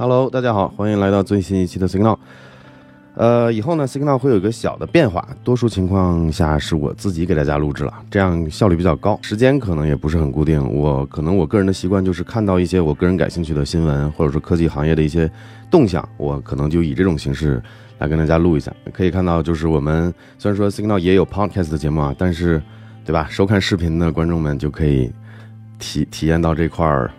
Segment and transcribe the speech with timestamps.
[0.00, 2.16] Hello，大家好，欢迎来到最新一期的 Signal。
[3.16, 10.58] 呃，以后呢，Signal 会有一个小的变化，多数情况下是我自己给大家录制了，这样效率比较高，时间可能也不是很固定。
[10.74, 15.30] 我可能我个人的习惯就是看到一些我个人感兴趣的新闻，或者说科技行业的一些
[15.70, 17.62] 动向，我可能就以这种形式
[17.98, 18.72] 来跟大家录一下。
[18.94, 22.62] 可以看到，就是我们虽然说 Signal 也有 Podcast 的节目啊，但是，
[23.04, 23.26] 对吧？
[23.28, 25.12] 收看视频的观众们就可以
[25.78, 27.10] 体体验到这块儿。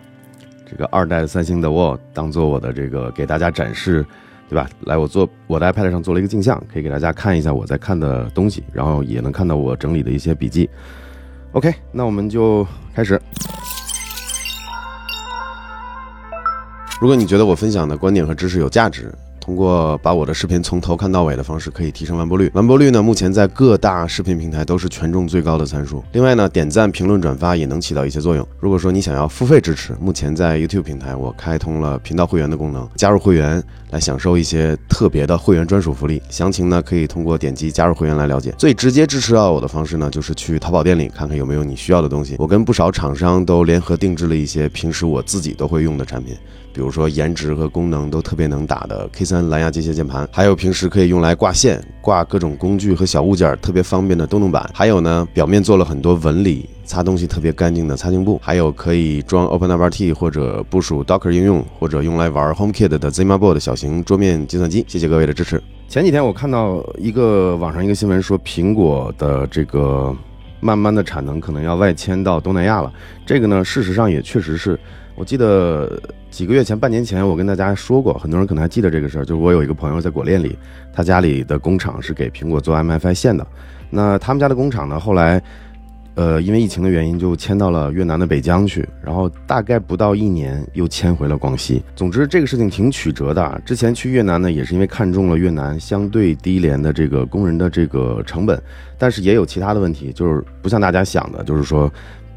[0.72, 4.02] 这个二代三星的 Wall 当做我的这个给大家展示，
[4.48, 4.66] 对吧？
[4.84, 10.68] 来，我做我的 iPad 上做了一个镜像，可以给大家看一下我在看的东西，然后也能看到我整理的一些笔记。
[11.52, 13.20] OK，那我们就开始。
[16.98, 22.48] 如果你觉得我分享的观点和知识有价值，通过把我的视频从头看到尾的方式，可以提升完播率。
[22.54, 26.00] 完播率呢，目前在各大视频平台都是权重最高的参数。
[26.12, 28.46] 另外呢，点赞、评论、转发也能起到一些作用。
[28.60, 33.60] 如果说你想要付费支持，目前在 YouTube 平台我开通了频道会员的功能，加入会员
[33.92, 36.20] 来享受一些特别的会员专属福利。
[36.28, 38.52] 详情呢，可以通过点击加入会员来了解。
[38.58, 42.34] 最直接支持到我的方式呢，就是去淘宝店里看看有没有你需要的东西。
[42.38, 46.34] 我跟不少厂商都联合定制了一些平时我自己都会用的产品。
[46.74, 64.84] 比如说颜值和功能都特别能打的 K3 蓝牙机械键盘，还有平时可以用来挂线、挂各种工具和小物件特别方便的动动板，还有呢，表面做了很多纹理，擦东西特别干净的擦镜布，还有可以装 OpenWRT 或者部署 Docker 应用，或者用来玩 HomeKit 的 ZimaBoard 小型桌面计算机。
[64.88, 65.62] 谢谢各位的支持。
[65.88, 70.14] 前几天我看到一个网上一个新闻说，苹果的这个
[70.60, 72.92] 慢慢的产能可能要外迁到东南亚了。
[73.24, 74.78] 这个呢，事实上也确实是。
[75.14, 79.24] 我记得几个月前、半年前，我跟大家说过，很多人可能还记得这个事儿。
[79.26, 80.56] 就是我有一个朋友在果链里，
[80.90, 83.46] 他家里的工厂是给苹果做 MFI 线的。
[83.90, 85.42] 那他们家的工厂呢，后来，
[86.14, 88.88] 呃，因为疫情的原因，就迁到了越南的北疆去。
[89.02, 91.82] 然后大概不到一年，又迁回了广西。
[91.94, 93.60] 总之，这个事情挺曲折的。
[93.64, 98.62] 之前去越南呢，也是因为看中了越南相对低廉的这个工人的这个成本，
[98.98, 101.90] 但是也有其他的问题，就是不像大家想的，就是说。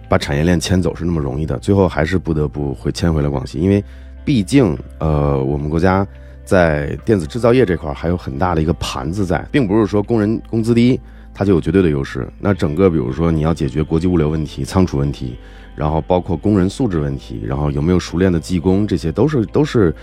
[0.07, 3.83] 把产业链迁走是那么容易的，最后还是不得不会迁回了广西，因为
[4.23, 6.05] 毕竟呃，我们国家
[6.43, 11.01] 在电子制造业这块还有很大的一个盘子在，并不是说工人工资低，
[11.35, 12.27] 它就有绝对的优势。
[12.39, 15.35] 那整个比如说你要解决国际物流问题、仓储问题，
[15.75, 19.93] 然后包括工人素质问题，然后有没有熟练的技工，这些都是都是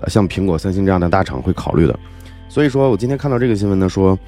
[0.00, 1.98] 呃像苹果、三星这样的大厂会考虑的。
[2.48, 4.18] 所以说我今天看到这个新闻呢，说。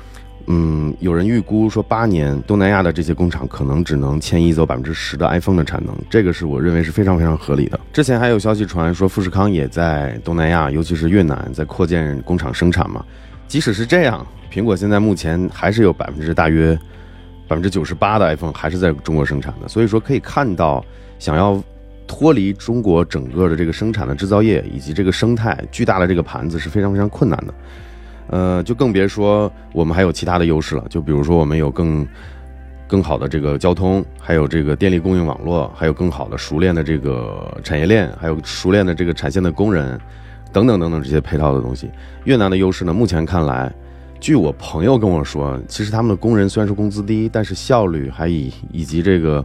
[0.50, 7.78] 嗯，有人预估说，八年东南亚的这些工厂可能只能迁移走百分之十的 iPhone 的产能，这个是我认为是非常非常合理的。
[7.92, 13.04] 之前还有消息传说，富士康也在东南亚，尤其是越南，在扩建工厂生产嘛。
[13.48, 16.78] 即使是这样，苹果现在目前还是有百分之大约
[17.48, 19.66] 百分之九十八的 iPhone 还是在中国生产的。
[19.66, 20.84] 所以说可以看到，
[21.18, 21.60] 想要
[22.06, 27.54] 脱离中国整个的这个生产的制造业以及这个生态巨大的这个盘子是非常非常困难的。
[28.28, 30.84] 呃，就更别说我们还有其他的优势了。
[30.90, 32.06] 就比如说，我们有更
[32.86, 39.98] 更好的这个交通，还有这个电力供应网络，还有更好的熟练的这个产业链，还有熟练的这个产线的工人，
[40.52, 41.90] 等等等等这些配套的东西。
[42.24, 43.72] 越南的优势呢，目前看来，
[44.20, 49.44] 据我朋友跟我说，其实他们的工人虽然说工资低，但是效率还以以及这个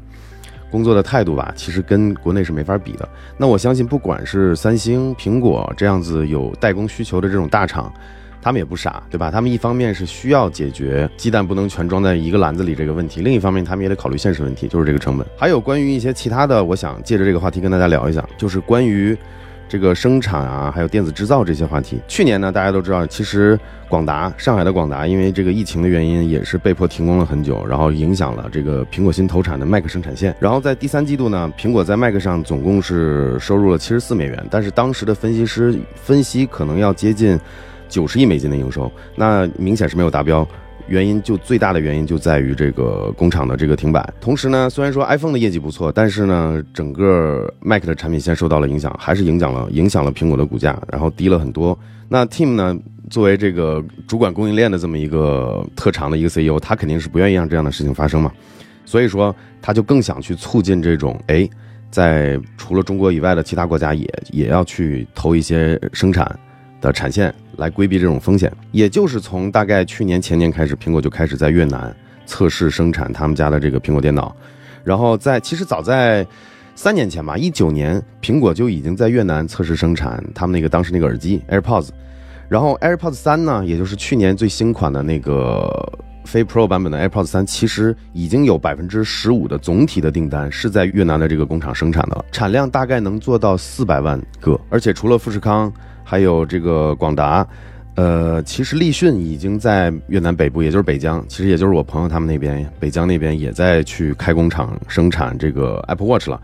[0.71, 3.07] 工作的态度吧，其实跟国内是没法比的。
[3.37, 7.91] 那我相信，不管是三星、苹果这样子有代工需求的这种大厂。
[8.45, 9.31] 他们也不傻，对吧？
[9.31, 15.25] 他们一方面是需要解决鸡蛋不能全装在一个篮子里这个问题，另一方面他们也得考虑现实问题，就是这个成本。
[15.37, 19.17] 还有关于一些其他的，我想借着这个话题跟大家聊一下，就是关于
[19.73, 21.99] 这个生产啊，还有电子制造这些话题。
[22.07, 30.35] 去年呢，大家都知道，其实广达上海的广达因为这个疫情的原因，也是被迫停工了很久，然后影响了这个苹果新投产的 Mac 生产线。
[30.39, 37.39] 然后在第三季度呢，苹果在 Mac 上总共是收入了七十四美元，但是当时的分析师分析可能要接近。
[37.89, 40.47] 九十亿美金的营收，那明显是没有达标。
[40.87, 44.07] 原因就最大的原因就在于这个工厂的这个停摆。
[44.19, 51.77] 同时呢，虽然说 iPhone 的业绩不错，但是呢，整个 Mac 的产品线受到了影响，还是影响了影响了苹果的股价，然后低了很多。
[52.09, 52.77] 那 Tim 呢，
[53.09, 58.31] 作为这个主管供应链的这么一个特长的一个 CEO，他肯定是不愿意让这样的事情发生嘛。
[58.85, 61.49] 所以说，他就更想去促进这种，哎，
[61.89, 66.37] 在除了中国以外的其他国家也也要去投一些生产。
[66.81, 71.95] 的产线来规避这种风险，也就是从大概去年前年开始，苹果就开始在越南
[72.25, 74.35] 测试生产他们家的这个苹果电脑，
[74.83, 76.25] 然后在其实早在
[76.75, 81.89] 三年前吧，一九年苹果就已经在越南测试生产他们那个当时那个耳机 AirPods，
[82.49, 85.71] 然后 AirPods 三呢，也就是去年最新款的那个
[86.25, 94.59] 非 Pro 版本的 AirPods 三，其实已经有百分之十五的总体的订单是在越南的这个工厂生产的了，产量大概能做到四百万个。
[94.69, 95.71] 而且除了富士康，
[96.03, 97.45] 还有这个广达，
[97.95, 106.41] 呃，其实立讯已经在越南北部，也就是北疆，其实也就是我朋友他们那边，北疆那边也在去开工厂生产这个 Apple Watch 了。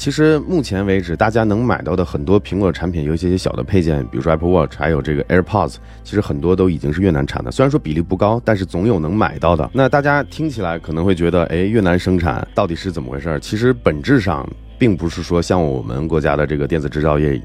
[0.00, 7.50] 其实目前为止，大家能买到的很多苹果产品，有一些小的配件，比如说 Apple Watch，还有这个 AirPods，其实很多都已经是越南产的。
[7.50, 9.70] 虽然说比例不高，但是总有能买到的。
[9.74, 13.38] 那大家听起来可能会觉得，哎，越南生产到底是怎么回事？
[13.42, 14.48] 其实本质上
[14.78, 17.38] 并不是说像我们国家的这个电子制造业，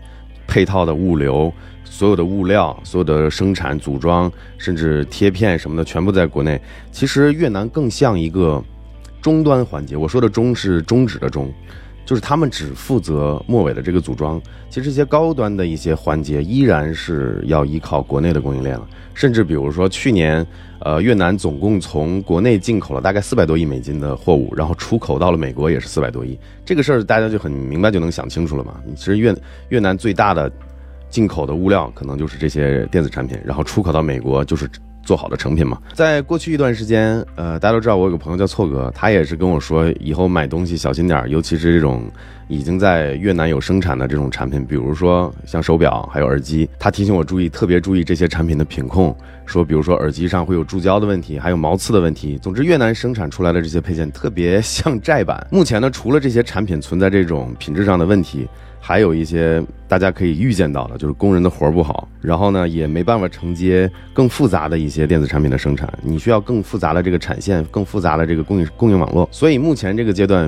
[0.47, 1.51] 配套的物流、
[1.83, 6.57] 所有的物料、所有的生产组装，甚至贴片什么的，全部在国内。
[6.89, 8.63] 其实越南更像一个
[9.21, 9.97] 终端环节。
[9.97, 11.53] 我说的“终”是终止的“终”。
[12.05, 18.87] 就是他们只负责末尾的这个组装，其实这些高端的一些环节依然是要依靠国内的供应链了。
[19.13, 20.45] 甚至比如说去年，
[20.79, 26.37] 呃，越南总共从国内进口了大概四百多亿美金的货物，然后出口到了美国也是四百多亿。
[26.63, 28.79] 这个事儿大家就很明白就能想清楚了嘛。
[28.95, 29.35] 其实越
[29.69, 30.51] 越南最大的
[31.09, 34.69] 进口的物料可能就是这些电子产品，然后出口到美国就是。
[35.05, 42.09] 做好的成品嘛，在过去一段时间，呃，大家都知道我有个朋友叫错哥，他也是跟我说，以后买东西小心点儿，尤其是这种
[42.47, 49.15] 已经在越南有生产的这种产品，比如说像手表还有耳机，他提醒我注意，特别注意这些产品的品控，
[49.45, 52.37] 说比如说耳机上会有注胶的问题，还有毛刺的问题。
[52.41, 55.45] 总之，越南生产出来的这些配件特别像债版。
[55.51, 58.47] 目前呢，除了这些产品存在这种品质上的问题。
[58.87, 69.27] 还有一些大家可以预见到的，就是工人的活儿不好，然后呢也没办法承接更复杂的一些电子产品的生产，你需要更复杂的这个产线，更复杂的这个供应供应网络。
[69.31, 70.47] 所以目前这个阶段，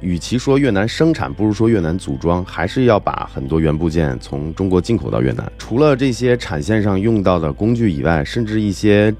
[0.00, 5.50] 与其说越南生产，不如说越南组装，还是要把很多元部件从中国进口到越南。
[5.58, 9.12] 除了这些产线上用到的工具以外，甚至一些。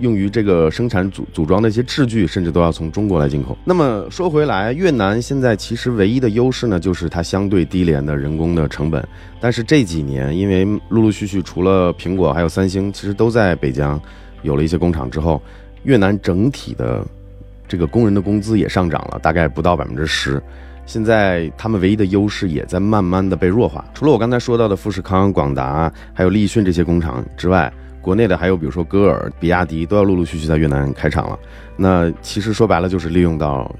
[0.00, 3.56] 用于这个生产组组装的一些制具，甚至都要从中国来进口。
[3.64, 9.06] 那么说回来，越南现在其实唯一的优势呢，就是它相对低廉的人工的成本。
[9.40, 14.00] 但是这几年，因为陆陆续续除了苹果还有三星，其实都在北疆
[14.42, 15.42] 有了一些工厂之后，
[15.82, 17.04] 越南整体的
[17.66, 20.40] 这个工人的工资也上涨了，大概不到百分之十。
[20.86, 23.84] 现在他们唯一的优势也在慢慢的被弱化。
[23.92, 27.72] 除了我刚才说到的富士康、广达还有立讯这些工厂之外。
[28.08, 31.38] 国内的还有比如说歌尔、比亚迪都要陆陆续续在越南开厂了。
[31.76, 33.70] 那其实说白了就是利用到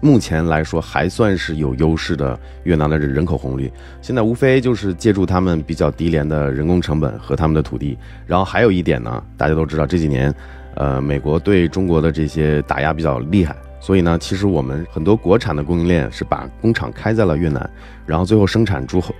[0.00, 3.68] 目前来说还算是有优势的越南的人口红利。
[4.00, 7.98] 现在无非就是借助他们比较低廉的人工成本和他们的土地。
[8.28, 10.32] 然后还有一点呢，大家都知道这几年，
[10.76, 17.68] 呃，美国对中国的这些打压比较厉害，所以呢，其实我们很多国产的供应链是把工厂开在了越南，
[18.06, 19.12] 然后最后生产出后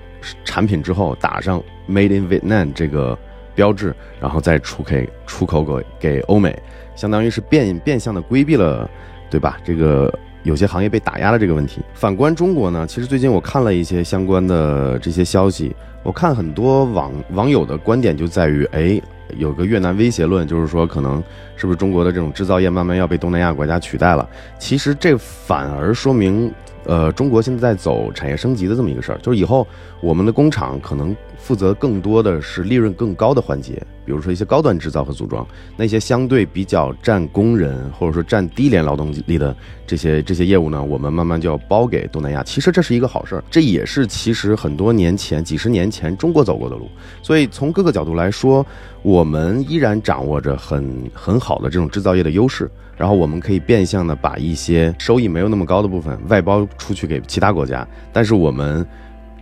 [0.45, 3.19] 产品之后打上 Made in Vietnam 这个。
[3.55, 6.57] 标志，然后再出给出口给给欧美，
[6.95, 8.89] 相当于是变变相的规避了，
[9.31, 9.59] 对吧？
[9.65, 10.13] 这个
[10.43, 11.81] 有些行业被打压的这个问题。
[11.95, 19.01] 反观中国呢，其实最近我看了一些相关的这些消息，我看很多网网友的观点就在于，哎，
[19.37, 21.23] 有个越南威胁论，就是说可能
[21.57, 24.29] 是不是中国的这种制造业慢慢要被东南亚国家取代了？
[24.59, 26.53] 其实这反而说明。
[26.87, 29.67] 呃，中国现在在走产业升级的这么一个事儿，就是以后
[30.01, 35.47] 我们的工厂可能负责更多的是利润更高的环节，比如说一些高端制造和组装，
[35.77, 42.43] 那些相对比较占工人或者说占低廉劳动力的这些这些业务呢，我们慢慢就要包给东南亚。
[42.43, 46.89] 其实这是一个好事儿，这也是其实很多年前、几十年前中国走过的路。
[47.23, 48.65] 所以从各个角度来说，
[49.01, 52.71] 我们依然掌握着很很好的这种制造业的优势。
[52.97, 58.87] 然后我们可以变相的把一些收益没有那么高的部分外包 出去给其他国家，但是我们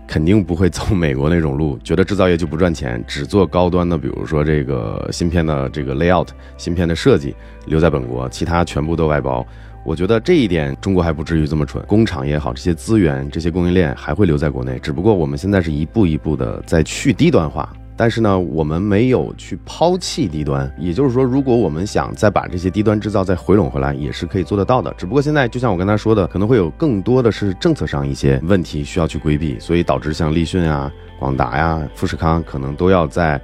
[0.06, 7.34] 肯定不会走美国那种路，觉得制造业就不赚钱，只做高端的，比如说这个芯片的这个 layout，芯片的设计
[7.66, 9.46] 留在本国，其他全部都外包。
[9.84, 17.72] 我觉得这一点中国还不至于这么蠢，工厂也好，这些资源、这些供应链还会留在国内，只不过我们现在是一步一步的在去低端化。
[17.96, 24.92] 但是呢，我们没有去抛弃低端，也就是说，如果我们想再把这些低端制造再回笼回来，也是可以做得到的。
[24.96, 33.40] 只不过现在，就像我刚才说的，可能会有更多的是政策上一些问题需要去规避，所以导致像立讯啊、广达呀、富士康可能都要在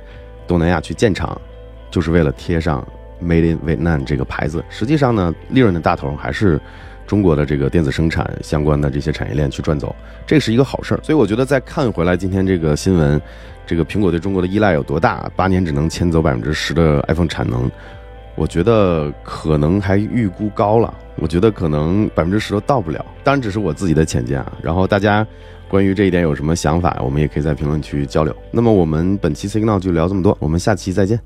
[0.47, 1.39] 东南亚去建厂，
[1.91, 2.87] 就是为了贴上
[3.23, 4.65] Made in Vietnam 这个牌子。
[4.69, 6.59] 实际上呢，利润的大头还是
[7.09, 9.97] 中国的这个电子生产相关的这些产业链去赚走，
[10.27, 11.01] 这是一个好事儿。
[11.03, 13.21] 所以我觉得再看回来今天这个新闻。
[13.67, 15.31] 这个苹果对中国的依赖有多大？
[15.37, 17.71] 八年只能迁走百分之十的 iPhone 产能，
[18.35, 20.93] 我觉得可能还预估高了。
[21.17, 23.05] 我觉得可能百分之十都到不了。
[23.23, 24.53] 当然，只是我自己的浅见啊。
[24.63, 25.27] 然后大家
[25.69, 28.35] 关于这一点有什么想法，我们也可以在评论区交流。
[28.51, 31.17] 那么我们本期 Signal 就聊这么多，我们下期再见。